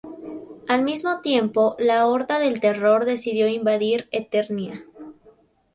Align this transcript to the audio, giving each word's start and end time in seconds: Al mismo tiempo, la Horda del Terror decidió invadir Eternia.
Al 0.67 0.81
mismo 0.81 1.21
tiempo, 1.21 1.75
la 1.77 2.07
Horda 2.07 2.39
del 2.39 2.59
Terror 2.59 3.05
decidió 3.05 3.47
invadir 3.47 4.07
Eternia. 4.09 4.83